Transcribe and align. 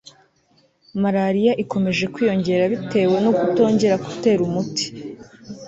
malariya 1.01 1.53
ikomeje 1.63 2.03
kwiyongera 2.13 2.71
bitewe 2.73 3.15
no 3.25 3.31
kutongera 3.37 3.95
gutera 4.05 4.41
umuti 4.47 4.85